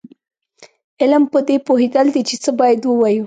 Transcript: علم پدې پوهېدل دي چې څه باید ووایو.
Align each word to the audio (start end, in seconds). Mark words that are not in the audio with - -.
علم 1.01 1.23
پدې 1.31 1.55
پوهېدل 1.67 2.07
دي 2.15 2.21
چې 2.29 2.35
څه 2.43 2.51
باید 2.59 2.79
ووایو. 2.83 3.19